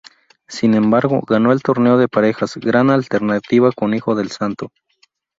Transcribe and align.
Sin 0.47 0.73
embargo, 0.73 1.21
ganó 1.27 1.51
el 1.51 1.61
torneo 1.61 1.95
de 1.95 2.07
parejas 2.07 2.57
Gran 2.57 2.89
Alternativa 2.89 3.71
con 3.71 3.93
Hijo 3.93 4.15
del 4.15 4.31
Santo. 4.31 4.69